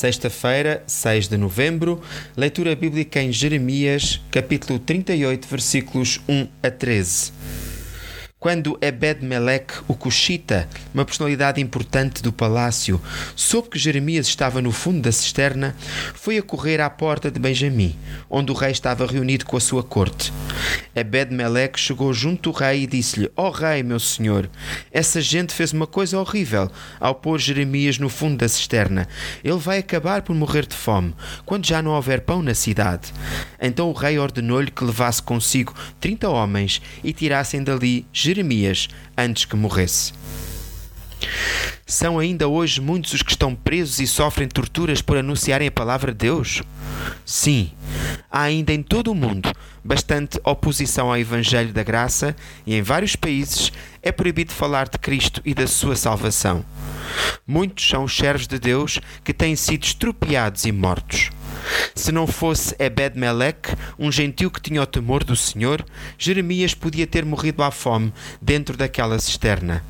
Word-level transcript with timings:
Sexta-feira, 0.00 0.82
6 0.86 1.28
de 1.28 1.36
novembro, 1.36 2.00
leitura 2.34 2.74
bíblica 2.74 3.20
em 3.20 3.30
Jeremias, 3.30 4.18
capítulo 4.30 4.78
38, 4.78 5.46
versículos 5.46 6.18
1 6.26 6.48
a 6.62 6.70
13. 6.70 7.32
Quando 8.38 8.78
Ebed-Melech, 8.80 9.82
o 9.86 9.94
Cushita, 9.94 10.66
uma 10.94 11.04
personalidade 11.04 11.60
importante 11.60 12.22
do 12.22 12.32
palácio, 12.32 12.98
soube 13.36 13.68
que 13.68 13.78
Jeremias 13.78 14.26
estava 14.26 14.62
no 14.62 14.72
fundo 14.72 15.02
da 15.02 15.12
cisterna, 15.12 15.76
foi 16.14 16.38
a 16.38 16.42
correr 16.42 16.80
à 16.80 16.88
porta 16.88 17.30
de 17.30 17.38
Benjamim, 17.38 17.94
onde 18.30 18.50
o 18.50 18.54
rei 18.54 18.70
estava 18.70 19.04
reunido 19.04 19.44
com 19.44 19.58
a 19.58 19.60
sua 19.60 19.82
corte. 19.82 20.32
Ebed-Melech 21.00 21.78
chegou 21.78 22.12
junto 22.12 22.50
do 22.50 22.56
rei 22.56 22.82
e 22.82 22.86
disse-lhe: 22.86 23.30
Ó 23.36 23.48
oh, 23.48 23.50
rei, 23.50 23.82
meu 23.82 23.98
senhor, 23.98 24.48
essa 24.92 25.20
gente 25.20 25.54
fez 25.54 25.72
uma 25.72 25.86
coisa 25.86 26.18
horrível 26.18 26.70
ao 26.98 27.14
pôr 27.14 27.38
Jeremias 27.38 27.98
no 27.98 28.08
fundo 28.08 28.38
da 28.38 28.48
cisterna. 28.48 29.08
Ele 29.42 29.58
vai 29.58 29.78
acabar 29.78 30.22
por 30.22 30.34
morrer 30.34 30.66
de 30.66 30.74
fome, 30.74 31.14
quando 31.44 31.66
já 31.66 31.80
não 31.82 31.92
houver 31.92 32.20
pão 32.20 32.42
na 32.42 32.54
cidade. 32.54 33.12
Então 33.60 33.90
o 33.90 33.94
rei 33.94 34.18
ordenou-lhe 34.18 34.70
que 34.70 34.84
levasse 34.84 35.22
consigo 35.22 35.74
trinta 35.98 36.28
homens 36.28 36.80
e 37.02 37.12
tirassem 37.12 37.62
dali 37.62 38.06
Jeremias 38.12 38.88
antes 39.16 39.44
que 39.44 39.56
morresse. 39.56 40.12
São 41.86 42.18
ainda 42.18 42.46
hoje 42.46 42.80
muitos 42.80 43.14
os 43.14 43.22
que 43.22 43.32
estão 43.32 43.54
presos 43.54 43.98
e 43.98 44.06
sofrem 44.06 44.46
torturas 44.48 45.02
por 45.02 45.16
anunciarem 45.16 45.66
a 45.66 45.72
palavra 45.72 46.12
de 46.12 46.18
Deus? 46.18 46.62
Sim, 47.26 47.72
há 48.30 48.42
ainda 48.42 48.72
em 48.72 48.82
todo 48.82 49.10
o 49.10 49.14
mundo 49.14 49.50
bastante 49.84 50.38
oposição 50.44 51.08
ao 51.08 51.18
Evangelho 51.18 51.72
da 51.72 51.82
Graça 51.82 52.36
e 52.66 52.74
em 52.74 52.82
vários 52.82 53.16
países 53.16 53.72
é 54.02 54.12
proibido 54.12 54.52
falar 54.52 54.88
de 54.88 54.98
Cristo 54.98 55.42
e 55.44 55.54
da 55.54 55.66
sua 55.66 55.96
salvação. 55.96 56.64
Muitos 57.46 57.88
são 57.88 58.04
os 58.04 58.16
servos 58.16 58.46
de 58.46 58.58
Deus 58.58 59.00
que 59.24 59.34
têm 59.34 59.56
sido 59.56 59.84
estropiados 59.84 60.64
e 60.64 60.72
mortos. 60.72 61.30
Se 61.94 62.12
não 62.12 62.26
fosse 62.26 62.74
Ebed-Melech, 62.78 63.74
um 63.98 64.10
gentil 64.10 64.50
que 64.50 64.60
tinha 64.60 64.82
o 64.82 64.86
temor 64.86 65.24
do 65.24 65.36
Senhor, 65.36 65.84
Jeremias 66.16 66.74
podia 66.74 67.06
ter 67.06 67.24
morrido 67.24 67.62
à 67.62 67.70
fome 67.70 68.12
dentro 68.40 68.76
daquela 68.76 69.18
cisterna. 69.18 69.84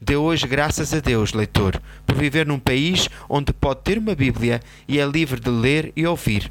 Dê 0.00 0.16
hoje 0.16 0.46
graças 0.46 0.92
a 0.92 1.00
Deus, 1.00 1.32
leitor, 1.32 1.80
por 2.06 2.16
viver 2.16 2.46
num 2.46 2.58
país 2.58 3.08
onde 3.28 3.52
pode 3.52 3.82
ter 3.82 3.98
uma 3.98 4.14
Bíblia 4.14 4.60
e 4.88 4.98
é 4.98 5.06
livre 5.06 5.38
de 5.38 5.50
ler 5.50 5.92
e 5.94 6.06
ouvir 6.06 6.50